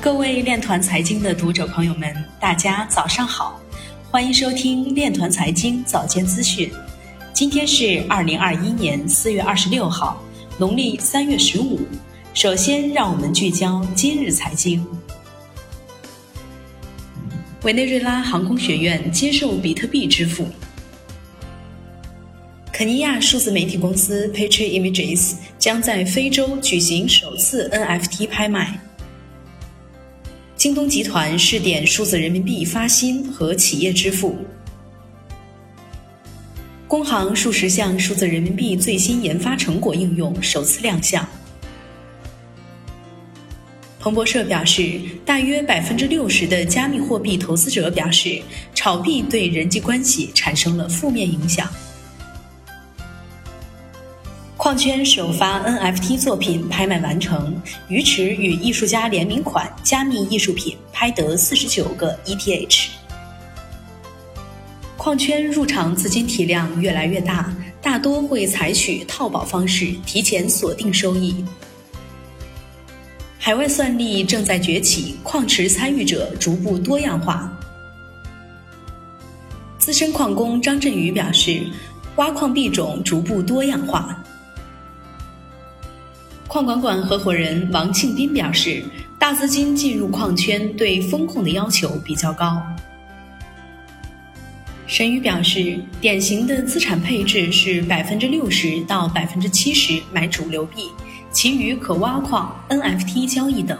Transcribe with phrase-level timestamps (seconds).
[0.00, 3.60] 各位链团财经的读者朋友们，大家早上好，
[4.12, 6.70] 欢迎收听链团财经早间资讯。
[7.32, 10.22] 今天是二零二一年四月二十六号，
[10.56, 11.80] 农历三月十五。
[12.32, 14.86] 首先，让我们聚焦今日财经。
[17.64, 20.46] 委内瑞拉航空学院接受比特币支付。
[22.72, 28.78] 肯尼亚数字媒体公司 Petri Images 将在非洲举行首次 NFT 拍卖。
[30.58, 34.36] 京东集团试点数字人民币发薪和企业支付。
[36.88, 41.24] 工行数十项数字人民币最新研发成果应用首次亮相。
[44.00, 48.42] 彭博社表示，大约百分之六十的加密货币投资者表示，
[48.74, 51.70] 炒币对人际关系产生了负面影响。
[54.68, 62.88] 矿圈首发 NFT 作品拍卖完成，鱼池与艺术家联名款加密艺术品拍得四十九个 ETH。
[64.98, 71.42] 矿圈入场资金体量越来越大，大多会采取套保方式提前锁定收益。
[73.38, 77.50] 海外算力正在崛起，矿池参与者逐步多样化。
[79.78, 81.62] 资深矿工张振宇表示，
[82.16, 84.22] 挖矿币种逐步多样化。
[86.48, 88.82] 矿管管合伙人王庆斌表示，
[89.18, 92.62] 大资金进入矿圈对风控的要求比较高。
[94.86, 100.84] 沈宇表示，典型的资产配置是百分之六十到百分之七十买主流币。
[101.30, 103.78] 其余可挖矿、NFT 交易等。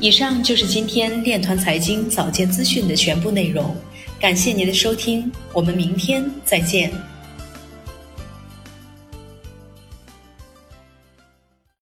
[0.00, 3.76] 以上就是今天链团财经早间资讯的全部内容，
[4.18, 6.90] 感谢您的收听，我们明天再见。